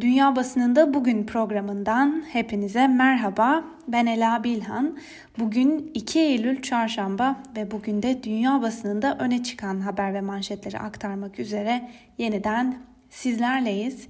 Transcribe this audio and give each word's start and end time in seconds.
Dünya 0.00 0.36
Basınında 0.36 0.94
Bugün 0.94 1.26
programından 1.26 2.24
hepinize 2.32 2.86
merhaba. 2.86 3.64
Ben 3.88 4.06
Ela 4.06 4.44
Bilhan. 4.44 4.98
Bugün 5.38 5.90
2 5.94 6.20
Eylül 6.20 6.62
Çarşamba 6.62 7.42
ve 7.56 7.70
bugün 7.70 8.02
de 8.02 8.22
dünya 8.22 8.62
basınında 8.62 9.16
öne 9.18 9.42
çıkan 9.42 9.80
haber 9.80 10.14
ve 10.14 10.20
manşetleri 10.20 10.78
aktarmak 10.78 11.38
üzere 11.38 11.90
yeniden 12.18 12.76
sizlerleyiz. 13.10 14.06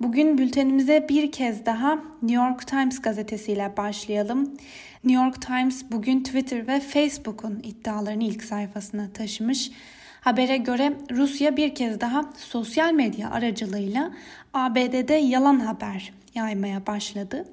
Bugün 0.00 0.38
bültenimize 0.38 1.06
bir 1.08 1.32
kez 1.32 1.66
daha 1.66 1.94
New 2.22 2.44
York 2.44 2.66
Times 2.66 3.02
gazetesiyle 3.02 3.72
başlayalım. 3.76 4.54
New 5.04 5.24
York 5.24 5.42
Times 5.42 5.84
bugün 5.90 6.22
Twitter 6.22 6.66
ve 6.66 6.80
Facebook'un 6.80 7.60
iddialarını 7.62 8.24
ilk 8.24 8.44
sayfasına 8.44 9.08
taşımış. 9.14 9.70
Habere 10.24 10.56
göre 10.56 10.92
Rusya 11.10 11.56
bir 11.56 11.74
kez 11.74 12.00
daha 12.00 12.24
sosyal 12.36 12.92
medya 12.92 13.30
aracılığıyla 13.30 14.10
ABD'de 14.54 15.14
yalan 15.14 15.60
haber 15.60 16.12
yaymaya 16.34 16.86
başladı. 16.86 17.44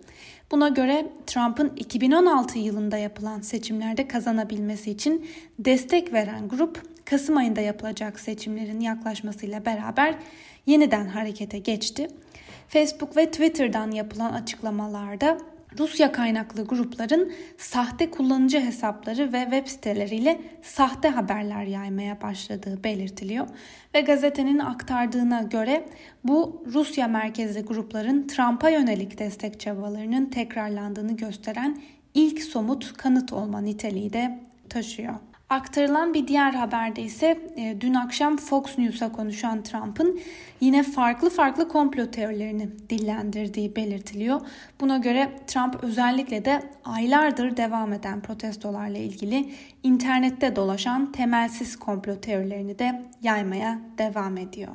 Buna 0.52 0.70
göre 0.70 1.08
Trump'ın 1.28 1.72
2016 1.78 2.60
yılında 2.60 2.98
yapılan 2.98 3.42
seçimlerde 3.42 4.08
kazanabilmesi 4.08 4.92
için 4.92 5.28
destek 5.60 6.14
veren 6.14 6.48
grup 6.48 6.82
Kasım 7.06 7.38
ayında 7.38 7.62
yapılacak 7.62 8.20
seçimlerin 8.20 8.80
yaklaşmasıyla 8.80 9.66
beraber 9.66 10.16
yeniden 10.66 11.06
harekete 11.06 11.60
geçti. 11.60 12.08
Facebook 12.68 13.18
ve 13.18 13.32
Twitter'dan 13.32 13.92
yapılan 13.92 14.34
açıklamalarda 14.34 15.38
Rusya 15.80 16.12
kaynaklı 16.12 16.66
grupların 16.66 17.34
sahte 17.58 18.12
kullanıcı 18.12 18.60
hesapları 18.60 19.34
ve 19.34 19.42
web 19.44 19.68
siteleriyle 19.68 20.42
sahte 20.62 21.08
haberler 21.10 21.64
yaymaya 21.64 22.22
başladığı 22.22 22.84
belirtiliyor 22.84 23.48
ve 23.96 24.02
gazetenin 24.02 24.60
aktardığına 24.60 25.42
göre 25.42 25.86
bu 26.24 26.64
Rusya 26.74 27.08
merkezli 27.08 27.62
grupların 27.62 28.28
Trump'a 28.28 28.70
yönelik 28.70 29.20
destek 29.20 29.60
çabalarının 29.60 30.26
tekrarlandığını 30.26 31.18
gösteren 31.18 31.82
ilk 32.14 32.44
somut 32.44 32.94
kanıt 32.94 33.34
olma 33.34 33.62
niteliği 33.62 34.14
de 34.14 34.40
taşıyor. 34.70 35.16
Aktarılan 35.52 36.14
bir 36.14 36.28
diğer 36.28 36.54
haberde 36.54 37.02
ise 37.02 37.40
e, 37.58 37.82
dün 37.82 37.94
akşam 37.94 38.38
Fox 38.38 38.78
News'a 38.78 39.12
konuşan 39.12 39.64
Trump'ın 39.64 40.20
yine 40.62 40.84
farklı 40.84 41.30
farklı 41.30 41.68
komplo 41.68 42.12
teorilerini 42.12 42.70
dillendirdiği 42.90 43.76
belirtiliyor. 43.76 44.42
Buna 44.82 44.98
göre 44.98 45.32
Trump 45.48 45.84
özellikle 45.84 46.46
de 46.46 46.62
aylardır 46.86 47.58
devam 47.58 47.94
eden 47.94 48.22
protestolarla 48.22 48.98
ilgili 48.98 49.50
internette 49.84 50.56
dolaşan 50.56 51.12
temelsiz 51.12 51.80
komplo 51.80 52.16
teorilerini 52.16 52.80
de 52.80 53.02
yaymaya 53.22 53.80
devam 53.98 54.38
ediyor. 54.38 54.72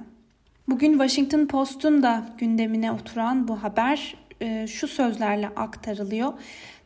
Bugün 0.69 0.93
Washington 0.93 1.47
Post'un 1.47 2.03
da 2.03 2.27
gündemine 2.39 2.93
oturan 2.93 3.49
bu 3.49 3.63
haber 3.63 4.15
e, 4.41 4.67
şu 4.67 4.89
sözlerle 4.89 5.49
aktarılıyor. 5.49 6.33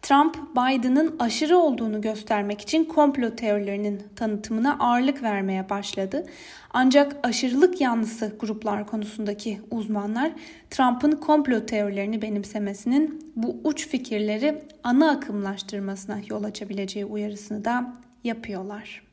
Trump, 0.02 0.36
Biden'ın 0.56 1.16
aşırı 1.18 1.58
olduğunu 1.58 2.00
göstermek 2.00 2.60
için 2.60 2.84
komplo 2.84 3.36
teorilerinin 3.36 4.02
tanıtımına 4.16 4.76
ağırlık 4.78 5.22
vermeye 5.22 5.70
başladı. 5.70 6.26
Ancak 6.70 7.16
aşırılık 7.22 7.80
yanlısı 7.80 8.32
gruplar 8.40 8.86
konusundaki 8.86 9.60
uzmanlar 9.70 10.32
Trump'ın 10.70 11.12
komplo 11.12 11.66
teorilerini 11.66 12.22
benimsemesinin 12.22 13.32
bu 13.36 13.60
uç 13.64 13.88
fikirleri 13.88 14.62
ana 14.84 15.10
akımlaştırmasına 15.10 16.18
yol 16.30 16.44
açabileceği 16.44 17.04
uyarısını 17.04 17.64
da 17.64 17.92
yapıyorlar. 18.24 19.09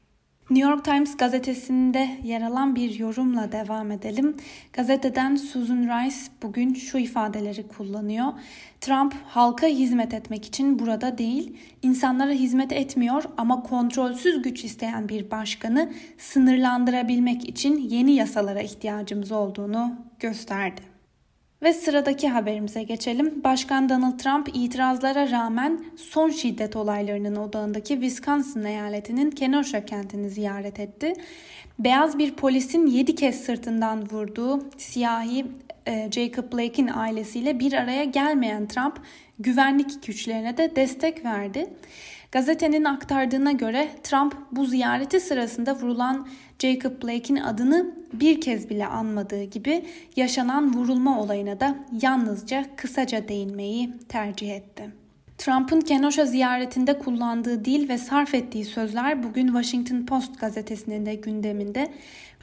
New 0.49 0.69
York 0.69 0.85
Times 0.85 1.17
gazetesinde 1.17 2.09
yer 2.23 2.41
alan 2.41 2.75
bir 2.75 2.99
yorumla 2.99 3.51
devam 3.51 3.91
edelim. 3.91 4.37
Gazeteden 4.73 5.35
Susan 5.35 5.83
Rice 5.83 6.15
bugün 6.43 6.73
şu 6.73 6.97
ifadeleri 6.97 7.67
kullanıyor. 7.67 8.25
Trump 8.81 9.13
halka 9.25 9.67
hizmet 9.67 10.13
etmek 10.13 10.45
için 10.45 10.79
burada 10.79 11.17
değil, 11.17 11.57
insanlara 11.81 12.31
hizmet 12.31 12.71
etmiyor 12.71 13.23
ama 13.37 13.63
kontrolsüz 13.63 14.41
güç 14.41 14.63
isteyen 14.63 15.09
bir 15.09 15.31
başkanı 15.31 15.91
sınırlandırabilmek 16.17 17.49
için 17.49 17.77
yeni 17.77 18.15
yasalara 18.15 18.61
ihtiyacımız 18.61 19.31
olduğunu 19.31 19.95
gösterdi. 20.19 20.96
Ve 21.61 21.73
sıradaki 21.73 22.29
haberimize 22.29 22.83
geçelim. 22.83 23.43
Başkan 23.43 23.89
Donald 23.89 24.19
Trump 24.19 24.49
itirazlara 24.53 25.31
rağmen 25.31 25.85
son 25.95 26.29
şiddet 26.29 26.75
olaylarının 26.75 27.35
odağındaki 27.35 27.93
Wisconsin 27.93 28.63
eyaletinin 28.63 29.31
Kenosha 29.31 29.85
kentini 29.85 30.29
ziyaret 30.29 30.79
etti. 30.79 31.13
Beyaz 31.79 32.17
bir 32.17 32.33
polisin 32.33 32.87
7 32.87 33.15
kez 33.15 33.43
sırtından 33.43 34.09
vurduğu 34.11 34.69
siyahi 34.77 35.45
e, 35.87 36.09
Jacob 36.11 36.53
Blake'in 36.53 36.87
ailesiyle 36.87 37.59
bir 37.59 37.73
araya 37.73 38.03
gelmeyen 38.03 38.67
Trump 38.67 39.01
güvenlik 39.39 40.07
güçlerine 40.07 40.57
de 40.57 40.75
destek 40.75 41.25
verdi. 41.25 41.67
Gazetenin 42.37 42.83
aktardığına 42.83 43.51
göre 43.51 43.89
Trump 44.03 44.35
bu 44.51 44.65
ziyareti 44.65 45.19
sırasında 45.19 45.75
vurulan 45.75 46.27
Jacob 46.59 47.03
Blake'in 47.03 47.35
adını 47.35 47.91
bir 48.13 48.41
kez 48.41 48.69
bile 48.69 48.87
anmadığı 48.87 49.43
gibi 49.43 49.85
yaşanan 50.15 50.73
vurulma 50.73 51.21
olayına 51.21 51.59
da 51.59 51.75
yalnızca 52.01 52.65
kısaca 52.75 53.27
değinmeyi 53.27 53.93
tercih 54.09 54.55
etti. 54.55 54.83
Trump'ın 55.37 55.81
Kenosha 55.81 56.25
ziyaretinde 56.25 56.99
kullandığı 56.99 57.65
dil 57.65 57.89
ve 57.89 57.97
sarf 57.97 58.33
ettiği 58.33 58.65
sözler 58.65 59.23
bugün 59.23 59.47
Washington 59.47 60.05
Post 60.05 60.39
gazetesinin 60.39 61.05
de 61.05 61.15
gündeminde. 61.15 61.87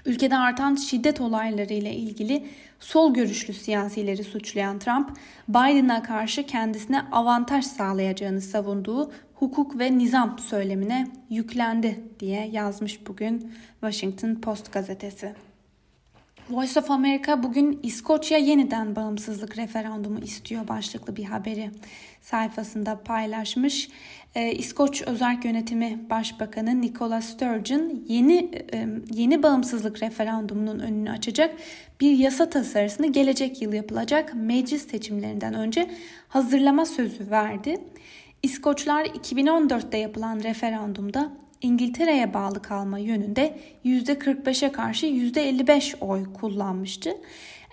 Ülkede 0.06 0.36
artan 0.36 0.74
şiddet 0.74 1.20
olayları 1.20 1.72
ile 1.72 1.94
ilgili 1.94 2.46
sol 2.80 3.14
görüşlü 3.14 3.52
siyasileri 3.52 4.24
suçlayan 4.24 4.78
Trump, 4.78 5.10
Biden'a 5.48 6.02
karşı 6.02 6.46
kendisine 6.46 7.02
avantaj 7.12 7.64
sağlayacağını 7.64 8.40
savunduğu 8.40 9.12
hukuk 9.44 9.78
ve 9.78 9.98
nizam 9.98 10.38
söylemine 10.38 11.08
yüklendi 11.30 12.00
diye 12.20 12.48
yazmış 12.52 13.06
bugün 13.06 13.52
Washington 13.80 14.34
Post 14.34 14.72
gazetesi. 14.72 15.32
Voice 16.50 16.80
of 16.80 16.90
America 16.90 17.42
bugün 17.42 17.80
İskoçya 17.82 18.38
yeniden 18.38 18.96
bağımsızlık 18.96 19.58
referandumu 19.58 20.18
istiyor 20.18 20.68
başlıklı 20.68 21.16
bir 21.16 21.24
haberi 21.24 21.70
sayfasında 22.20 23.02
paylaşmış. 23.02 23.88
Ee, 24.34 24.52
İskoç 24.52 25.02
Özerk 25.02 25.44
Yönetimi 25.44 26.10
Başbakanı 26.10 26.80
Nicola 26.80 27.22
Sturgeon 27.22 28.04
yeni 28.08 28.50
e, 28.72 28.88
yeni 29.14 29.42
bağımsızlık 29.42 30.02
referandumunun 30.02 30.78
önünü 30.78 31.10
açacak 31.10 31.54
bir 32.00 32.10
yasa 32.10 32.50
tasarısını 32.50 33.12
gelecek 33.12 33.62
yıl 33.62 33.72
yapılacak 33.72 34.32
meclis 34.34 34.90
seçimlerinden 34.90 35.54
önce 35.54 35.90
hazırlama 36.28 36.86
sözü 36.86 37.30
verdi. 37.30 37.80
İskoçlar 38.44 39.04
2014'te 39.04 39.98
yapılan 39.98 40.42
referandumda 40.42 41.32
İngiltere'ye 41.60 42.34
bağlı 42.34 42.62
kalma 42.62 42.98
yönünde 42.98 43.58
%45'e 43.84 44.72
karşı 44.72 45.06
%55 45.06 45.96
oy 46.00 46.32
kullanmıştı. 46.32 47.10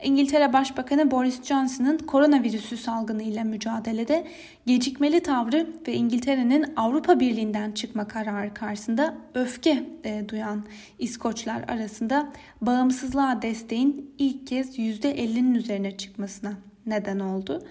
İngiltere 0.03 0.53
Başbakanı 0.53 1.11
Boris 1.11 1.43
Johnson'ın 1.43 1.97
koronavirüsü 1.97 2.77
salgınıyla 2.77 3.43
mücadelede 3.43 4.27
gecikmeli 4.65 5.19
tavrı 5.19 5.67
ve 5.87 5.93
İngiltere'nin 5.93 6.73
Avrupa 6.75 7.19
Birliği'nden 7.19 7.71
çıkma 7.71 8.07
kararı 8.07 8.53
karşısında 8.53 9.17
öfke 9.33 9.83
e, 10.03 10.29
duyan 10.29 10.65
İskoçlar 10.99 11.63
arasında 11.67 12.29
bağımsızlığa 12.61 13.41
desteğin 13.41 14.15
ilk 14.17 14.47
kez 14.47 14.79
%50'nin 14.79 15.53
üzerine 15.53 15.97
çıkmasına 15.97 16.53
neden 16.85 17.19
oldu. 17.19 17.63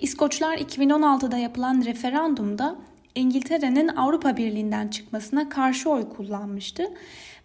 İskoçlar 0.00 0.58
2016'da 0.58 1.38
yapılan 1.38 1.84
referandumda 1.84 2.76
İngiltere'nin 3.14 3.88
Avrupa 3.88 4.36
Birliği'nden 4.36 4.88
çıkmasına 4.88 5.48
karşı 5.48 5.90
oy 5.90 6.08
kullanmıştı 6.08 6.82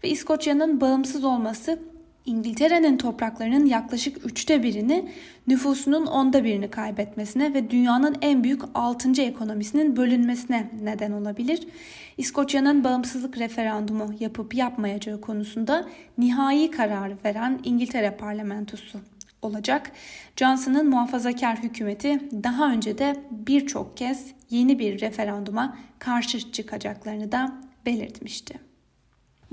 ve 0.03 0.09
İskoçya'nın 0.09 0.81
bağımsız 0.81 1.24
olması 1.24 1.80
İngiltere'nin 2.25 2.97
topraklarının 2.97 3.66
yaklaşık 3.66 4.25
üçte 4.25 4.63
birini, 4.63 5.09
nüfusunun 5.47 6.06
onda 6.06 6.44
birini 6.44 6.69
kaybetmesine 6.69 7.54
ve 7.54 7.69
dünyanın 7.69 8.16
en 8.22 8.44
büyük 8.44 8.62
altıncı 8.74 9.22
ekonomisinin 9.22 9.95
bölünmesine 9.95 10.72
neden 10.81 11.12
olabilir. 11.12 11.68
İskoçya'nın 12.18 12.83
bağımsızlık 12.83 13.38
referandumu 13.38 14.13
yapıp 14.19 14.56
yapmayacağı 14.56 15.22
konusunda 15.22 15.89
nihai 16.18 16.72
kararı 16.72 17.18
veren 17.25 17.60
İngiltere 17.63 18.12
parlamentosu 18.12 19.00
olacak. 19.45 19.92
Johnson'ın 20.36 20.90
muhafazakar 20.90 21.57
hükümeti 21.57 22.19
daha 22.44 22.72
önce 22.72 22.98
de 22.98 23.16
birçok 23.31 23.98
kez 23.98 24.28
yeni 24.50 24.80
bir 24.80 25.01
referanduma 25.01 25.78
karşı 26.00 26.51
çıkacaklarını 26.51 27.31
da 27.31 27.54
belirtmişti. 27.86 28.74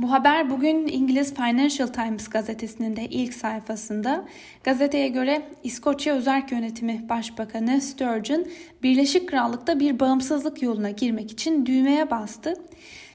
Bu 0.03 0.13
haber 0.13 0.51
bugün 0.51 0.87
İngiliz 0.87 1.35
Financial 1.35 1.87
Times 1.87 2.29
gazetesinin 2.29 2.97
de 2.97 3.05
ilk 3.05 3.35
sayfasında. 3.35 4.25
Gazeteye 4.65 5.09
göre 5.09 5.43
İskoçya 5.65 6.15
Özerk 6.15 6.53
Yönetimi 6.53 7.09
Başbakanı 7.09 7.81
Sturgeon, 7.81 8.47
Birleşik 8.83 9.29
Krallık'ta 9.29 9.81
bir 9.81 10.01
bağımsızlık 10.01 10.63
yoluna 10.63 10.91
girmek 10.91 11.33
için 11.33 11.67
düğmeye 11.67 12.11
bastı. 12.11 12.55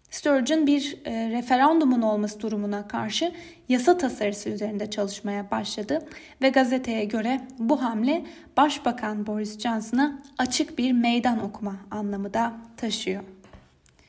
Sturgeon 0.10 0.68
bir 0.68 0.98
e, 1.06 1.30
referandumun 1.30 2.02
olması 2.02 2.42
durumuna 2.42 2.88
karşı 2.88 3.32
yasa 3.70 3.98
tasarısı 3.98 4.50
üzerinde 4.50 4.90
çalışmaya 4.90 5.52
başladı 5.52 6.00
ve 6.42 6.50
gazeteye 6.50 7.06
göre 7.06 7.42
bu 7.60 7.82
hamle 7.84 8.26
Başbakan 8.58 9.28
Boris 9.28 9.60
Johnson'a 9.60 10.20
açık 10.38 10.78
bir 10.78 10.92
meydan 10.92 11.44
okuma 11.44 11.76
anlamı 11.92 12.34
da 12.34 12.54
taşıyor. 12.78 13.24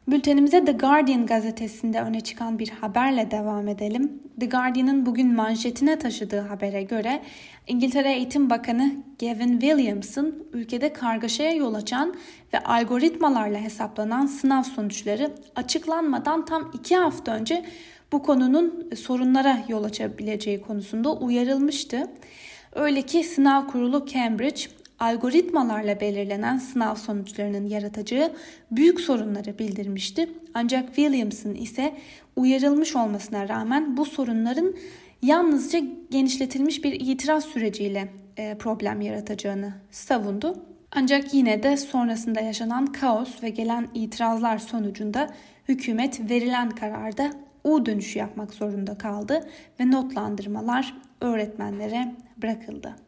Bültenimize 0.08 0.64
The 0.64 0.72
Guardian 0.72 1.26
gazetesinde 1.26 2.00
öne 2.00 2.20
çıkan 2.20 2.58
bir 2.58 2.68
haberle 2.68 3.30
devam 3.30 3.68
edelim. 3.68 4.22
The 4.40 4.46
Guardian'ın 4.46 5.06
bugün 5.06 5.34
manşetine 5.34 5.98
taşıdığı 5.98 6.40
habere 6.40 6.82
göre 6.82 7.22
İngiltere 7.66 8.12
Eğitim 8.12 8.50
Bakanı 8.50 8.92
Gavin 9.20 9.60
Williamson 9.60 10.34
ülkede 10.52 10.92
kargaşaya 10.92 11.52
yol 11.52 11.74
açan 11.74 12.14
ve 12.54 12.58
algoritmalarla 12.58 13.58
hesaplanan 13.58 14.26
sınav 14.26 14.62
sonuçları 14.62 15.34
açıklanmadan 15.56 16.44
tam 16.44 16.70
iki 16.74 16.96
hafta 16.96 17.32
önce 17.32 17.64
bu 18.12 18.22
konunun 18.22 18.90
sorunlara 18.96 19.58
yol 19.68 19.84
açabileceği 19.84 20.60
konusunda 20.60 21.12
uyarılmıştı. 21.12 22.10
Öyle 22.72 23.02
ki 23.02 23.24
sınav 23.24 23.66
kurulu 23.66 24.06
Cambridge 24.06 24.62
algoritmalarla 24.98 26.00
belirlenen 26.00 26.58
sınav 26.58 26.94
sonuçlarının 26.94 27.66
yaratacağı 27.66 28.32
büyük 28.70 29.00
sorunları 29.00 29.58
bildirmişti. 29.58 30.28
Ancak 30.54 30.86
Williamson 30.86 31.54
ise 31.54 31.94
uyarılmış 32.36 32.96
olmasına 32.96 33.48
rağmen 33.48 33.96
bu 33.96 34.04
sorunların 34.04 34.74
yalnızca 35.22 35.80
genişletilmiş 36.10 36.84
bir 36.84 36.92
itiraz 36.92 37.44
süreciyle 37.44 38.08
e, 38.36 38.58
problem 38.58 39.00
yaratacağını 39.00 39.74
savundu. 39.90 40.54
Ancak 40.92 41.34
yine 41.34 41.62
de 41.62 41.76
sonrasında 41.76 42.40
yaşanan 42.40 42.86
kaos 42.86 43.42
ve 43.42 43.48
gelen 43.48 43.88
itirazlar 43.94 44.58
sonucunda 44.58 45.30
hükümet 45.68 46.30
verilen 46.30 46.70
kararda 46.70 47.32
U 47.64 47.86
dönüşü 47.86 48.18
yapmak 48.18 48.54
zorunda 48.54 48.98
kaldı 48.98 49.48
ve 49.80 49.90
notlandırmalar 49.90 50.94
öğretmenlere 51.20 52.14
bırakıldı. 52.42 53.05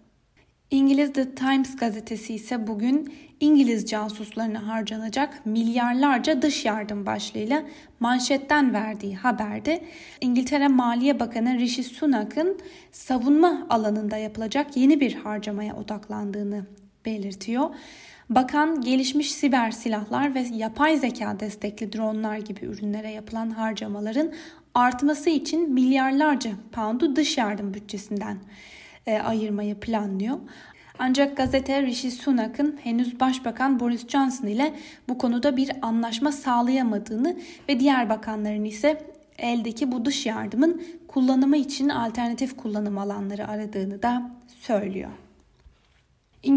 İngiliz 0.70 1.12
The 1.12 1.34
Times 1.34 1.76
gazetesi 1.76 2.34
ise 2.34 2.66
bugün 2.66 3.14
İngiliz 3.40 3.86
casuslarına 3.86 4.66
harcanacak 4.66 5.46
milyarlarca 5.46 6.42
dış 6.42 6.64
yardım 6.64 7.06
başlığıyla 7.06 7.64
manşetten 8.00 8.74
verdiği 8.74 9.16
haberde 9.16 9.84
İngiltere 10.20 10.68
Maliye 10.68 11.20
Bakanı 11.20 11.58
Rishi 11.58 11.84
Sunak'ın 11.84 12.58
savunma 12.92 13.66
alanında 13.70 14.16
yapılacak 14.16 14.76
yeni 14.76 15.00
bir 15.00 15.14
harcamaya 15.14 15.76
odaklandığını 15.76 16.66
belirtiyor. 17.06 17.70
Bakan 18.30 18.80
gelişmiş 18.80 19.32
siber 19.32 19.70
silahlar 19.70 20.34
ve 20.34 20.46
yapay 20.52 20.96
zeka 20.96 21.40
destekli 21.40 21.92
dronlar 21.92 22.36
gibi 22.36 22.64
ürünlere 22.64 23.10
yapılan 23.10 23.50
harcamaların 23.50 24.32
artması 24.74 25.30
için 25.30 25.72
milyarlarca 25.72 26.50
poundu 26.72 27.16
dış 27.16 27.38
yardım 27.38 27.74
bütçesinden 27.74 28.38
e, 29.08 29.18
ayırmayı 29.18 29.74
planlıyor. 29.74 30.38
Ancak 30.98 31.36
gazete 31.36 31.82
Rishi 31.82 32.10
Sunak'ın 32.10 32.78
henüz 32.82 33.20
Başbakan 33.20 33.80
Boris 33.80 34.08
Johnson 34.08 34.46
ile 34.46 34.74
bu 35.08 35.18
konuda 35.18 35.56
bir 35.56 35.70
anlaşma 35.82 36.32
sağlayamadığını 36.32 37.36
ve 37.68 37.80
diğer 37.80 38.08
bakanların 38.08 38.64
ise 38.64 39.02
eldeki 39.38 39.92
bu 39.92 40.04
dış 40.04 40.26
yardımın 40.26 40.82
kullanımı 41.08 41.56
için 41.56 41.88
alternatif 41.88 42.56
kullanım 42.56 42.98
alanları 42.98 43.48
aradığını 43.48 44.02
da 44.02 44.30
söylüyor. 44.60 45.10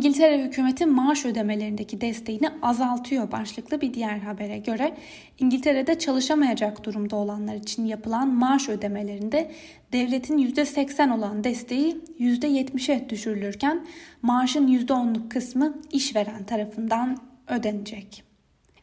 İngiltere 0.01 0.43
hükümeti 0.43 0.85
maaş 0.85 1.25
ödemelerindeki 1.25 2.01
desteğini 2.01 2.49
azaltıyor 2.61 3.31
başlıklı 3.31 3.81
bir 3.81 3.93
diğer 3.93 4.17
habere 4.17 4.57
göre 4.57 4.97
İngiltere'de 5.39 5.99
çalışamayacak 5.99 6.83
durumda 6.83 7.15
olanlar 7.15 7.55
için 7.55 7.85
yapılan 7.85 8.27
maaş 8.27 8.69
ödemelerinde 8.69 9.51
devletin 9.93 10.37
%80 10.37 11.17
olan 11.17 11.43
desteği 11.43 12.01
%70'e 12.19 13.09
düşürülürken 13.09 13.85
maaşın 14.21 14.67
%10'luk 14.67 15.29
kısmı 15.29 15.77
işveren 15.91 16.43
tarafından 16.43 17.17
ödenecek. 17.47 18.30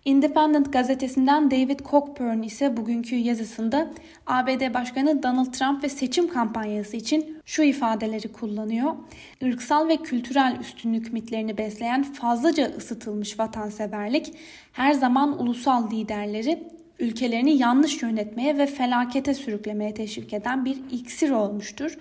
Independent 0.08 0.72
gazetesinden 0.72 1.50
David 1.50 1.80
Cockburn 1.80 2.42
ise 2.42 2.76
bugünkü 2.76 3.16
yazısında 3.16 3.90
ABD 4.26 4.74
Başkanı 4.74 5.22
Donald 5.22 5.52
Trump 5.52 5.84
ve 5.84 5.88
seçim 5.88 6.28
kampanyası 6.28 6.96
için 6.96 7.38
şu 7.44 7.62
ifadeleri 7.62 8.32
kullanıyor. 8.32 8.92
Irksal 9.40 9.88
ve 9.88 9.96
kültürel 9.96 10.56
üstünlük 10.60 11.12
mitlerini 11.12 11.58
besleyen 11.58 12.02
fazlaca 12.02 12.72
ısıtılmış 12.76 13.38
vatanseverlik 13.38 14.32
her 14.72 14.92
zaman 14.92 15.42
ulusal 15.42 15.90
liderleri 15.90 16.68
ülkelerini 16.98 17.58
yanlış 17.58 18.02
yönetmeye 18.02 18.58
ve 18.58 18.66
felakete 18.66 19.34
sürüklemeye 19.34 19.94
teşvik 19.94 20.32
eden 20.32 20.64
bir 20.64 20.76
iksir 20.90 21.30
olmuştur. 21.30 21.98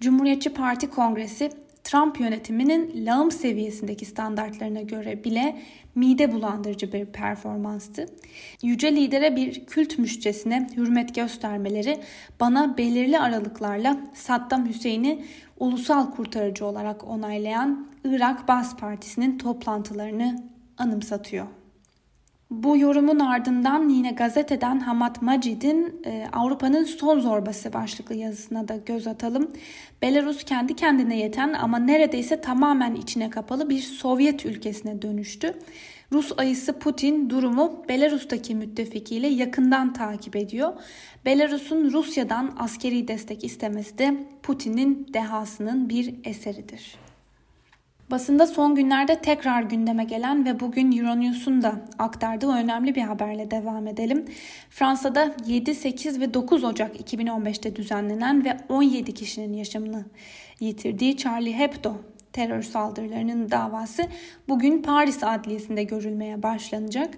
Cumhuriyetçi 0.00 0.50
Parti 0.50 0.90
Kongresi 0.90 1.50
Trump 1.84 2.20
yönetiminin 2.20 3.06
lağım 3.06 3.30
seviyesindeki 3.30 4.04
standartlarına 4.04 4.80
göre 4.80 5.24
bile 5.24 5.62
mide 5.94 6.32
bulandırıcı 6.32 6.92
bir 6.92 7.06
performanstı. 7.06 8.06
Yüce 8.62 8.96
lidere 8.96 9.36
bir 9.36 9.66
kült 9.66 9.98
müşçesine 9.98 10.66
hürmet 10.76 11.14
göstermeleri 11.14 12.00
bana 12.40 12.76
belirli 12.78 13.18
aralıklarla 13.18 13.96
Saddam 14.14 14.68
Hüseyin'i 14.68 15.24
ulusal 15.58 16.10
kurtarıcı 16.10 16.66
olarak 16.66 17.04
onaylayan 17.04 17.88
Irak 18.04 18.48
Bas 18.48 18.76
Partisi'nin 18.76 19.38
toplantılarını 19.38 20.42
anımsatıyor. 20.78 21.46
Bu 22.50 22.76
yorumun 22.76 23.18
ardından 23.18 23.88
yine 23.88 24.10
gazeteden 24.10 24.80
Hamad 24.80 25.16
Macid'in 25.20 26.02
e, 26.04 26.26
Avrupa'nın 26.32 26.84
son 26.84 27.20
zorbası 27.20 27.72
başlıklı 27.72 28.14
yazısına 28.14 28.68
da 28.68 28.76
göz 28.76 29.06
atalım. 29.06 29.50
Belarus 30.02 30.44
kendi 30.44 30.76
kendine 30.76 31.18
yeten 31.18 31.52
ama 31.52 31.78
neredeyse 31.78 32.40
tamamen 32.40 32.94
içine 32.94 33.30
kapalı 33.30 33.70
bir 33.70 33.80
Sovyet 33.80 34.46
ülkesine 34.46 35.02
dönüştü. 35.02 35.54
Rus 36.12 36.32
ayısı 36.36 36.78
Putin 36.78 37.30
durumu 37.30 37.84
Belarus'taki 37.88 38.54
müttefikiyle 38.54 39.28
yakından 39.28 39.92
takip 39.92 40.36
ediyor. 40.36 40.72
Belarus'un 41.24 41.92
Rusya'dan 41.92 42.54
askeri 42.58 43.08
destek 43.08 43.44
istemesi 43.44 43.98
de 43.98 44.26
Putin'in 44.42 45.06
dehasının 45.14 45.88
bir 45.88 46.14
eseridir. 46.24 47.07
Basında 48.10 48.46
son 48.46 48.74
günlerde 48.74 49.20
tekrar 49.20 49.62
gündeme 49.62 50.04
gelen 50.04 50.44
ve 50.44 50.60
bugün 50.60 50.92
Euronews'un 50.92 51.62
da 51.62 51.72
aktardığı 51.98 52.52
önemli 52.52 52.94
bir 52.94 53.02
haberle 53.02 53.50
devam 53.50 53.86
edelim. 53.86 54.24
Fransa'da 54.70 55.34
7, 55.46 55.74
8 55.74 56.20
ve 56.20 56.34
9 56.34 56.64
Ocak 56.64 57.12
2015'te 57.12 57.76
düzenlenen 57.76 58.44
ve 58.44 58.56
17 58.68 59.14
kişinin 59.14 59.52
yaşamını 59.52 60.04
yitirdiği 60.60 61.16
Charlie 61.16 61.58
Hebdo 61.58 61.94
terör 62.32 62.62
saldırılarının 62.62 63.50
davası 63.50 64.02
bugün 64.48 64.82
Paris 64.82 65.24
Adliyesi'nde 65.24 65.82
görülmeye 65.82 66.42
başlanacak 66.42 67.14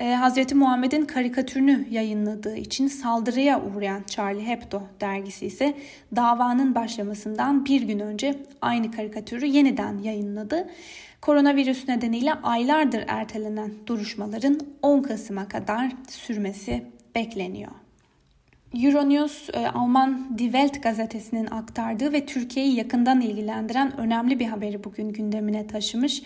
e, 0.00 0.14
Hazreti 0.14 0.54
Muhammed'in 0.54 1.04
karikatürünü 1.04 1.86
yayınladığı 1.90 2.56
için 2.56 2.88
saldırıya 2.88 3.62
uğrayan 3.62 4.02
Charlie 4.06 4.46
Hebdo 4.46 4.82
dergisi 5.00 5.46
ise 5.46 5.74
davanın 6.16 6.74
başlamasından 6.74 7.64
bir 7.64 7.82
gün 7.82 7.98
önce 7.98 8.38
aynı 8.60 8.92
karikatürü 8.92 9.46
yeniden 9.46 9.98
yayınladı. 9.98 10.68
Koronavirüs 11.20 11.88
nedeniyle 11.88 12.34
aylardır 12.34 13.04
ertelenen 13.08 13.72
duruşmaların 13.86 14.60
10 14.82 15.02
Kasım'a 15.02 15.48
kadar 15.48 15.92
sürmesi 16.08 16.84
bekleniyor. 17.14 17.72
Euronews, 18.74 19.48
e, 19.52 19.68
Alman 19.68 20.38
Die 20.38 20.52
Welt 20.52 20.82
gazetesinin 20.82 21.46
aktardığı 21.46 22.12
ve 22.12 22.26
Türkiye'yi 22.26 22.76
yakından 22.76 23.20
ilgilendiren 23.20 24.00
önemli 24.00 24.38
bir 24.38 24.46
haberi 24.46 24.84
bugün 24.84 25.08
gündemine 25.08 25.66
taşımış. 25.66 26.22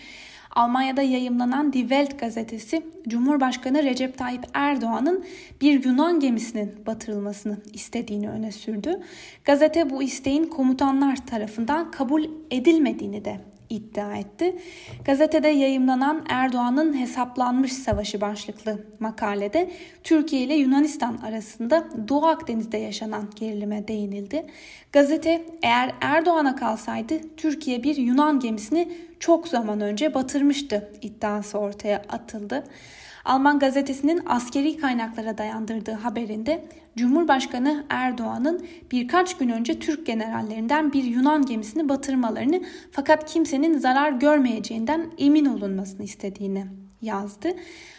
Almanya'da 0.55 1.01
yayımlanan 1.01 1.73
Die 1.73 1.81
Welt 1.81 2.19
gazetesi 2.19 2.85
Cumhurbaşkanı 3.07 3.83
Recep 3.83 4.17
Tayyip 4.17 4.43
Erdoğan'ın 4.53 5.25
bir 5.61 5.83
Yunan 5.85 6.19
gemisinin 6.19 6.85
batırılmasını 6.85 7.57
istediğini 7.73 8.29
öne 8.29 8.51
sürdü. 8.51 9.01
Gazete 9.45 9.89
bu 9.89 10.03
isteğin 10.03 10.43
komutanlar 10.43 11.25
tarafından 11.25 11.91
kabul 11.91 12.25
edilmediğini 12.51 13.25
de 13.25 13.39
iddia 13.69 14.15
etti. 14.15 14.55
Gazetede 15.05 15.47
yayımlanan 15.47 16.25
Erdoğan'ın 16.29 16.99
hesaplanmış 16.99 17.73
savaşı 17.73 18.21
başlıklı 18.21 18.85
makalede 18.99 19.71
Türkiye 20.03 20.41
ile 20.41 20.55
Yunanistan 20.55 21.17
arasında 21.17 21.87
Doğu 22.07 22.25
Akdeniz'de 22.25 22.77
yaşanan 22.77 23.29
gerilime 23.35 23.87
değinildi. 23.87 24.45
Gazete 24.91 25.45
eğer 25.63 25.91
Erdoğan'a 26.01 26.55
kalsaydı 26.55 27.15
Türkiye 27.37 27.83
bir 27.83 27.95
Yunan 27.95 28.39
gemisini 28.39 28.91
çok 29.19 29.47
zaman 29.47 29.81
önce 29.81 30.13
batırmıştı 30.13 30.91
iddiası 31.01 31.57
ortaya 31.57 32.01
atıldı. 32.09 32.63
Alman 33.25 33.59
gazetesinin 33.59 34.21
askeri 34.25 34.77
kaynaklara 34.77 35.37
dayandırdığı 35.37 35.91
haberinde 35.91 36.65
Cumhurbaşkanı 36.97 37.85
Erdoğan'ın 37.89 38.65
birkaç 38.91 39.37
gün 39.37 39.49
önce 39.49 39.79
Türk 39.79 40.05
generallerinden 40.05 40.93
bir 40.93 41.03
Yunan 41.03 41.45
gemisini 41.45 41.89
batırmalarını 41.89 42.61
fakat 42.91 43.33
kimsenin 43.33 43.77
zarar 43.77 44.11
görmeyeceğinden 44.11 45.11
emin 45.17 45.45
olunmasını 45.45 46.03
istediğini 46.03 46.65
yazdı. 47.01 47.49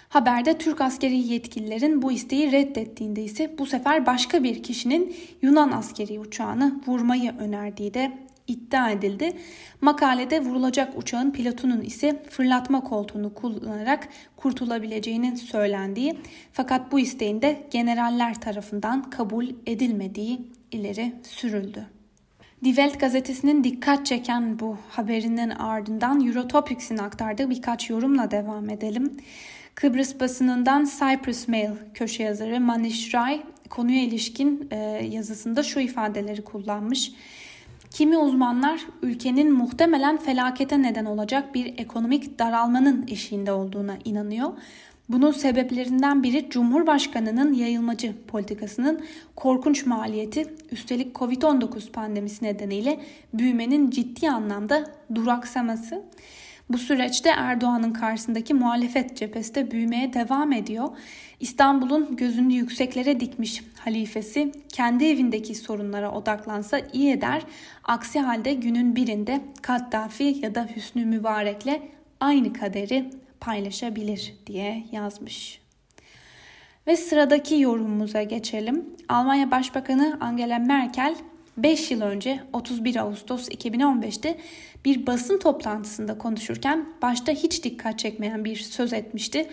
Haberde 0.09 0.59
Türk 0.59 0.81
askeri 0.81 1.17
yetkililerin 1.17 2.03
bu 2.03 2.13
isteği 2.13 2.53
reddettiğinde 2.53 3.23
ise 3.23 3.55
bu 3.59 3.67
sefer 3.67 4.07
başka 4.07 4.43
bir 4.43 4.63
kişinin 4.63 5.17
Yunan 5.43 5.73
askeri 5.73 6.21
uçağını 6.21 6.81
vurmayı 6.87 7.33
önerdiği 7.39 7.95
de 7.95 8.26
iddia 8.49 8.91
edildi. 8.91 9.33
Makalede 9.81 10.41
vurulacak 10.41 10.99
uçağın 10.99 11.31
pilotunun 11.31 11.81
ise 11.81 12.23
fırlatma 12.31 12.81
koltuğunu 12.81 13.35
kullanarak 13.35 14.09
kurtulabileceğinin 14.37 15.35
söylendiği 15.35 16.19
fakat 16.53 16.93
bu 16.93 17.01
isteğin 17.01 17.43
de 17.43 17.67
generaller 17.71 18.41
tarafından 18.41 19.11
kabul 19.11 19.47
edilmediği 19.67 20.41
ileri 20.73 21.15
sürüldü. 21.23 21.87
Die 22.65 22.75
Welt 22.75 23.01
gazetesinin 23.01 23.65
dikkat 23.65 24.07
çeken 24.07 24.59
bu 24.59 24.79
haberinin 24.89 25.51
ardından 25.51 26.27
Eurotopics'in 26.27 26.99
aktardığı 26.99 27.51
birkaç 27.51 27.91
yorumla 27.91 28.31
devam 28.31 28.71
edelim. 28.71 29.17
Kıbrıs 29.75 30.21
basınından 30.21 30.85
Cyprus 30.85 31.49
Mail 31.49 31.71
köşe 31.95 32.23
yazarı 32.23 32.61
Manish 32.61 33.15
Ray 33.15 33.43
konuya 33.71 34.03
ilişkin 34.03 34.69
e, 34.71 34.77
yazısında 35.11 35.63
şu 35.63 35.81
ifadeleri 35.81 36.45
kullanmış. 36.45 37.13
Kimi 37.97 38.19
uzmanlar 38.19 38.81
ülkenin 39.03 39.53
muhtemelen 39.53 40.17
felakete 40.17 40.83
neden 40.83 41.05
olacak 41.05 41.55
bir 41.55 41.79
ekonomik 41.79 42.39
daralmanın 42.39 43.05
eşiğinde 43.09 43.53
olduğuna 43.53 43.97
inanıyor. 44.05 44.53
Bunun 45.09 45.31
sebeplerinden 45.31 46.23
biri 46.23 46.51
Cumhurbaşkanı'nın 46.51 47.53
yayılmacı 47.53 48.15
politikasının 48.27 49.05
korkunç 49.37 49.87
maliyeti, 49.87 50.55
üstelik 50.71 51.15
Covid-19 51.15 51.91
pandemisi 51.91 52.45
nedeniyle 52.45 53.01
büyümenin 53.35 53.91
ciddi 53.91 54.31
anlamda 54.31 54.91
duraksaması. 55.15 56.03
Bu 56.71 56.79
süreçte 56.79 57.29
Erdoğan'ın 57.29 57.93
karşısındaki 57.93 58.55
muhalefet 58.55 59.17
cephesi 59.17 59.55
de 59.55 59.71
büyümeye 59.71 60.13
devam 60.13 60.53
ediyor. 60.53 60.89
İstanbul'un 61.41 62.17
gözünü 62.17 62.53
yükseklere 62.53 63.21
dikmiş 63.21 63.63
halifesi 63.79 64.53
kendi 64.69 65.05
evindeki 65.05 65.55
sorunlara 65.55 66.13
odaklansa 66.13 66.81
iyi 66.93 67.13
eder. 67.13 67.43
Aksi 67.85 68.21
halde 68.21 68.55
günün 68.55 68.97
birinde 68.97 69.41
Kaddafi 69.63 70.39
ya 70.43 70.55
da 70.55 70.69
Hüsnü 70.77 71.05
Mübarek'le 71.05 71.81
aynı 72.21 72.53
kaderi 72.53 73.11
paylaşabilir 73.41 74.35
diye 74.47 74.85
yazmış. 74.93 75.61
Ve 76.87 76.97
sıradaki 76.97 77.61
yorumumuza 77.61 78.23
geçelim. 78.23 78.85
Almanya 79.09 79.51
Başbakanı 79.51 80.19
Angela 80.21 80.59
Merkel 80.59 81.15
5 81.57 81.91
yıl 81.91 82.01
önce 82.01 82.41
31 82.53 82.97
Ağustos 82.97 83.49
2015'te 83.49 84.39
bir 84.85 85.07
basın 85.07 85.39
toplantısında 85.39 86.19
konuşurken 86.19 86.89
başta 87.03 87.33
hiç 87.33 87.65
dikkat 87.65 87.99
çekmeyen 87.99 88.45
bir 88.45 88.57
söz 88.57 88.93
etmişti. 88.93 89.49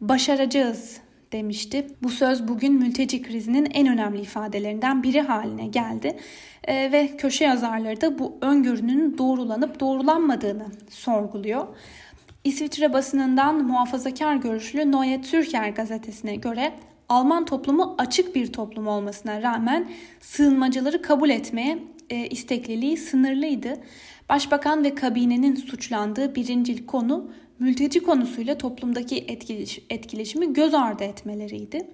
Başaracağız 0.00 1.00
demişti. 1.32 1.86
Bu 2.02 2.08
söz 2.08 2.48
bugün 2.48 2.74
mülteci 2.74 3.22
krizinin 3.22 3.68
en 3.74 3.86
önemli 3.86 4.20
ifadelerinden 4.20 5.02
biri 5.02 5.20
haline 5.20 5.66
geldi. 5.66 6.16
E, 6.64 6.92
ve 6.92 7.16
köşe 7.16 7.44
yazarları 7.44 8.00
da 8.00 8.18
bu 8.18 8.38
öngörünün 8.40 9.18
doğrulanıp 9.18 9.80
doğrulanmadığını 9.80 10.66
sorguluyor. 10.90 11.66
İsviçre 12.44 12.92
basınından 12.92 13.64
muhafazakar 13.64 14.36
görüşlü 14.36 14.92
Neue 14.92 15.22
Türker 15.22 15.68
gazetesine 15.68 16.36
göre 16.36 16.72
Alman 17.08 17.44
toplumu 17.44 17.94
açık 17.98 18.34
bir 18.34 18.52
toplum 18.52 18.86
olmasına 18.86 19.42
rağmen 19.42 19.90
sığınmacıları 20.20 21.02
kabul 21.02 21.30
etmeye 21.30 21.78
e, 22.10 22.26
istekliliği 22.26 22.96
sınırlıydı. 22.96 23.80
Başbakan 24.28 24.84
ve 24.84 24.94
kabinenin 24.94 25.56
suçlandığı 25.56 26.34
birincil 26.34 26.86
konu 26.86 27.30
mülteci 27.58 28.00
konusuyla 28.00 28.58
toplumdaki 28.58 29.18
etkileş, 29.28 29.80
etkileşimi 29.90 30.52
göz 30.52 30.74
ardı 30.74 31.04
etmeleriydi. 31.04 31.86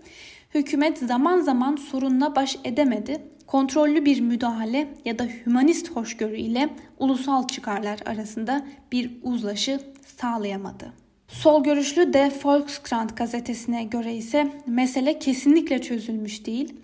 Hükümet 0.54 0.98
zaman 0.98 1.40
zaman 1.40 1.76
sorunla 1.76 2.36
baş 2.36 2.58
edemedi. 2.64 3.22
Kontrollü 3.46 4.04
bir 4.04 4.20
müdahale 4.20 4.88
ya 5.04 5.18
da 5.18 5.24
hümanist 5.24 5.90
hoşgörü 5.90 6.36
ile 6.36 6.68
ulusal 6.98 7.48
çıkarlar 7.48 7.98
arasında 8.06 8.66
bir 8.92 9.10
uzlaşı 9.22 9.80
sağlayamadı. 10.06 10.92
Sol 11.32 11.64
görüşlü 11.64 12.12
De 12.12 12.32
Volkskrant 12.44 13.16
gazetesine 13.16 13.84
göre 13.84 14.14
ise 14.14 14.52
mesele 14.66 15.18
kesinlikle 15.18 15.82
çözülmüş 15.82 16.46
değil. 16.46 16.74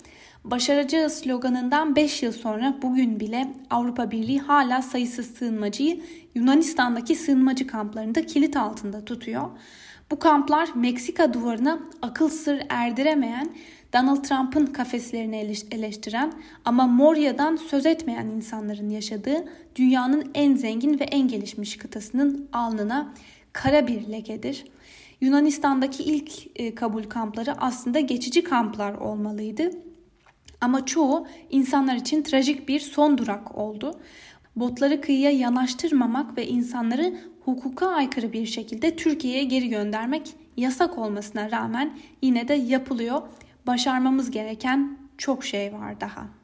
Başaracağı 0.45 1.11
sloganından 1.11 1.97
5 1.97 2.23
yıl 2.23 2.33
sonra 2.33 2.75
bugün 2.83 3.21
bile 3.21 3.49
Avrupa 3.71 4.11
Birliği 4.11 4.41
hala 4.41 4.83
sayısız 4.83 5.35
sığınmacıyı 5.35 6.01
Yunanistan'daki 6.35 7.15
sığınmacı 7.15 7.67
kamplarında 7.67 8.27
kilit 8.27 8.57
altında 8.57 9.05
tutuyor. 9.05 9.51
Bu 10.11 10.19
kamplar 10.19 10.69
Meksika 10.75 11.35
duvarına 11.35 11.79
akıl 12.03 12.29
sır 12.29 12.63
erdiremeyen, 12.69 13.51
Donald 13.93 14.25
Trump'ın 14.25 14.67
kafeslerini 14.67 15.55
eleştiren 15.71 16.33
ama 16.65 16.87
Moria'dan 16.87 17.57
söz 17.57 17.87
etmeyen 17.87 18.27
insanların 18.27 18.91
yaşadığı 18.91 19.45
dünyanın 19.77 20.31
en 20.35 20.55
zengin 20.55 21.01
ve 21.01 21.05
en 21.05 21.29
gelişmiş 21.29 21.77
kıtasının 21.77 22.49
alnına 22.53 23.15
kara 23.57 23.87
bir 23.87 24.13
lekedir. 24.13 24.65
Yunanistan'daki 25.21 26.03
ilk 26.03 26.33
e, 26.57 26.75
kabul 26.75 27.05
kampları 27.05 27.61
aslında 27.61 28.01
geçici 28.01 28.45
kamplar 28.45 28.95
olmalıydı. 28.95 29.71
Ama 30.61 30.87
çoğu 30.87 31.27
insanlar 31.51 31.97
için 31.97 32.23
trajik 32.23 32.69
bir 32.69 32.81
son 32.81 33.19
durak 33.19 33.59
oldu. 33.59 34.01
Botları 34.57 35.01
kıyıya 35.01 35.31
yanaştırmamak 35.31 36.37
ve 36.37 36.47
insanları 36.47 37.17
hukuka 37.45 37.89
aykırı 37.89 38.33
bir 38.33 38.47
şekilde 38.47 38.97
Türkiye'ye 38.97 39.45
geri 39.45 39.69
göndermek 39.69 40.35
yasak 40.57 40.99
olmasına 40.99 41.51
rağmen 41.51 41.99
yine 42.23 42.49
de 42.49 42.55
yapılıyor. 42.55 43.23
Başarmamız 43.67 44.31
gereken 44.31 44.99
çok 45.19 45.45
şey 45.45 45.73
var 45.73 46.01
daha. 46.01 46.36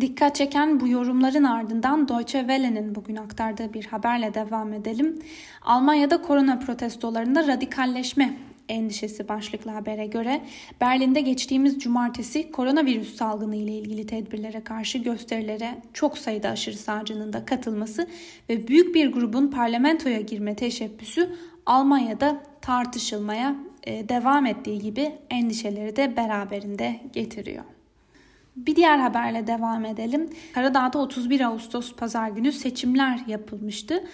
Dikkat 0.00 0.36
çeken 0.36 0.80
bu 0.80 0.88
yorumların 0.88 1.44
ardından 1.44 2.08
Deutsche 2.08 2.38
Welle'nin 2.38 2.94
bugün 2.94 3.16
aktardığı 3.16 3.74
bir 3.74 3.84
haberle 3.84 4.34
devam 4.34 4.72
edelim. 4.72 5.22
Almanya'da 5.62 6.22
korona 6.22 6.58
protestolarında 6.58 7.46
radikalleşme 7.46 8.36
endişesi 8.68 9.28
başlıklı 9.28 9.70
habere 9.70 10.06
göre 10.06 10.40
Berlin'de 10.80 11.20
geçtiğimiz 11.20 11.78
cumartesi 11.78 12.50
koronavirüs 12.50 13.16
salgını 13.16 13.56
ile 13.56 13.72
ilgili 13.72 14.06
tedbirlere 14.06 14.64
karşı 14.64 14.98
gösterilere 14.98 15.82
çok 15.92 16.18
sayıda 16.18 16.48
aşırı 16.48 16.76
sağcının 16.76 17.32
da 17.32 17.44
katılması 17.44 18.08
ve 18.48 18.68
büyük 18.68 18.94
bir 18.94 19.12
grubun 19.12 19.48
parlamentoya 19.48 20.20
girme 20.20 20.56
teşebbüsü 20.56 21.36
Almanya'da 21.66 22.42
tartışılmaya 22.60 23.56
e, 23.84 24.08
devam 24.08 24.46
ettiği 24.46 24.78
gibi 24.78 25.12
endişeleri 25.30 25.96
de 25.96 26.16
beraberinde 26.16 27.00
getiriyor. 27.12 27.64
Bir 28.56 28.76
diğer 28.76 28.98
haberle 28.98 29.46
devam 29.46 29.84
edelim. 29.84 30.30
Karadağ'da 30.52 30.98
31 30.98 31.40
Ağustos 31.40 31.94
pazar 31.94 32.28
günü 32.28 32.52
seçimler 32.52 33.20
yapılmıştı. 33.26 34.04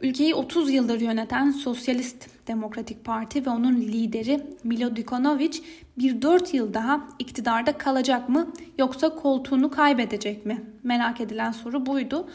Ülkeyi 0.00 0.34
30 0.34 0.70
yıldır 0.70 1.00
yöneten 1.00 1.50
Sosyalist 1.50 2.28
Demokratik 2.48 3.04
Parti 3.04 3.46
ve 3.46 3.50
onun 3.50 3.76
lideri 3.76 4.46
Milo 4.64 4.96
Dukanovic 4.96 5.58
bir 5.98 6.22
4 6.22 6.54
yıl 6.54 6.74
daha 6.74 7.08
iktidarda 7.18 7.78
kalacak 7.78 8.28
mı 8.28 8.52
yoksa 8.78 9.14
koltuğunu 9.14 9.70
kaybedecek 9.70 10.46
mi? 10.46 10.64
Merak 10.82 11.20
edilen 11.20 11.52
soru 11.52 11.86
buydu. 11.86 12.28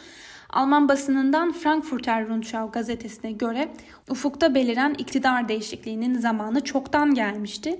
Alman 0.50 0.88
basınından 0.88 1.52
Frankfurter 1.52 2.28
Rundschau 2.28 2.70
gazetesine 2.70 3.32
göre 3.32 3.68
ufukta 4.10 4.54
beliren 4.54 4.94
iktidar 4.98 5.48
değişikliğinin 5.48 6.14
zamanı 6.14 6.64
çoktan 6.64 7.14
gelmişti. 7.14 7.78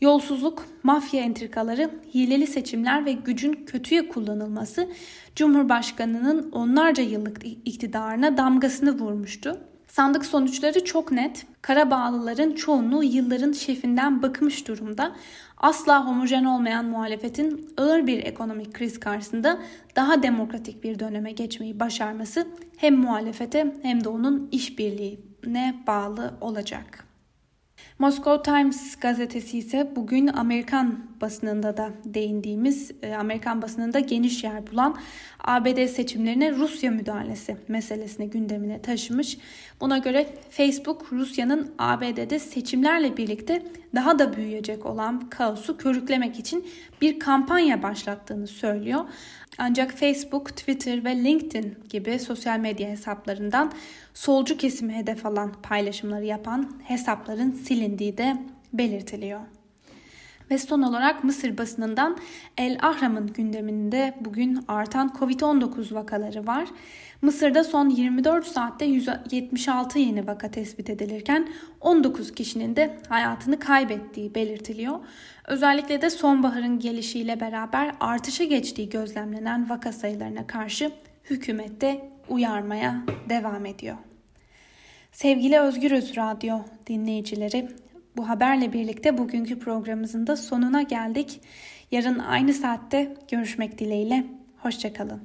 Yolsuzluk, 0.00 0.66
mafya 0.82 1.22
entrikaları, 1.22 1.90
hileli 2.14 2.46
seçimler 2.46 3.04
ve 3.04 3.12
gücün 3.12 3.52
kötüye 3.52 4.08
kullanılması 4.08 4.88
Cumhurbaşkanının 5.36 6.50
onlarca 6.52 7.02
yıllık 7.02 7.46
iktidarına 7.64 8.36
damgasını 8.36 8.98
vurmuştu. 8.98 9.60
Sandık 9.88 10.26
sonuçları 10.26 10.84
çok 10.84 11.12
net. 11.12 11.46
Karabağlıların 11.62 12.52
çoğunluğu 12.52 13.04
yılların 13.04 13.52
şefinden 13.52 14.22
bıkmış 14.22 14.68
durumda. 14.68 15.16
Asla 15.56 16.06
homojen 16.06 16.44
olmayan 16.44 16.84
muhalefetin 16.84 17.74
ağır 17.76 18.06
bir 18.06 18.24
ekonomik 18.24 18.74
kriz 18.74 19.00
karşısında 19.00 19.58
daha 19.96 20.22
demokratik 20.22 20.84
bir 20.84 20.98
döneme 20.98 21.32
geçmeyi 21.32 21.80
başarması 21.80 22.46
hem 22.76 22.96
muhalefete 22.96 23.74
hem 23.82 24.04
de 24.04 24.08
onun 24.08 24.48
işbirliğine 24.52 25.74
bağlı 25.86 26.34
olacak. 26.40 27.03
Moscow 27.98 28.42
Times 28.42 28.96
gazetesi 28.96 29.58
ise 29.58 29.92
bugün 29.96 30.26
Amerikan 30.26 31.06
basınında 31.20 31.76
da 31.76 31.90
değindiğimiz, 32.04 32.90
e, 33.02 33.14
Amerikan 33.14 33.62
basınında 33.62 34.00
geniş 34.00 34.44
yer 34.44 34.66
bulan 34.72 34.96
ABD 35.44 35.86
seçimlerine 35.86 36.52
Rusya 36.52 36.90
müdahalesi 36.90 37.56
meselesini 37.68 38.30
gündemine 38.30 38.82
taşımış. 38.82 39.38
Buna 39.80 39.98
göre 39.98 40.26
Facebook 40.50 41.12
Rusya'nın 41.12 41.74
ABD'de 41.78 42.38
seçimlerle 42.38 43.16
birlikte 43.16 43.62
daha 43.94 44.18
da 44.18 44.36
büyüyecek 44.36 44.86
olan 44.86 45.30
kaosu 45.30 45.76
körüklemek 45.76 46.38
için 46.38 46.68
bir 47.00 47.18
kampanya 47.18 47.82
başlattığını 47.82 48.46
söylüyor. 48.46 49.04
Ancak 49.58 49.92
Facebook, 49.92 50.56
Twitter 50.56 51.04
ve 51.04 51.24
LinkedIn 51.24 51.76
gibi 51.88 52.18
sosyal 52.18 52.58
medya 52.58 52.88
hesaplarından 52.88 53.72
solcu 54.14 54.56
kesimi 54.56 54.94
hedef 54.94 55.26
alan 55.26 55.52
paylaşımları 55.62 56.24
yapan 56.24 56.72
hesapların 56.84 57.52
silindiği 57.52 58.18
de 58.18 58.36
belirtiliyor. 58.72 59.40
Ve 60.50 60.58
son 60.58 60.82
olarak 60.82 61.24
Mısır 61.24 61.58
basınından 61.58 62.18
El 62.58 62.78
Ahram'ın 62.82 63.26
gündeminde 63.26 64.14
bugün 64.20 64.64
artan 64.68 65.08
Covid-19 65.20 65.94
vakaları 65.94 66.46
var. 66.46 66.68
Mısır'da 67.22 67.64
son 67.64 67.88
24 67.88 68.46
saatte 68.46 68.84
176 68.84 69.98
yeni 69.98 70.26
vaka 70.26 70.50
tespit 70.50 70.90
edilirken 70.90 71.48
19 71.80 72.34
kişinin 72.34 72.76
de 72.76 72.98
hayatını 73.08 73.58
kaybettiği 73.58 74.34
belirtiliyor. 74.34 74.98
Özellikle 75.48 76.02
de 76.02 76.10
sonbaharın 76.10 76.78
gelişiyle 76.78 77.40
beraber 77.40 77.94
artışa 78.00 78.44
geçtiği 78.44 78.88
gözlemlenen 78.88 79.70
vaka 79.70 79.92
sayılarına 79.92 80.46
karşı 80.46 80.90
hükümette 81.30 82.08
uyarmaya 82.28 83.02
devam 83.28 83.66
ediyor. 83.66 83.96
Sevgili 85.12 85.58
Özgür 85.58 85.90
Öz 85.90 86.16
Radyo 86.16 86.58
dinleyicileri, 86.86 87.68
bu 88.16 88.28
haberle 88.28 88.72
birlikte 88.72 89.18
bugünkü 89.18 89.58
programımızın 89.58 90.26
da 90.26 90.36
sonuna 90.36 90.82
geldik. 90.82 91.40
Yarın 91.90 92.18
aynı 92.18 92.54
saatte 92.54 93.14
görüşmek 93.30 93.78
dileğiyle. 93.78 94.24
Hoşçakalın. 94.56 95.22